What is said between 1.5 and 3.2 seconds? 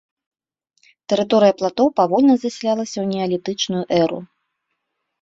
плато павольна засялялася ў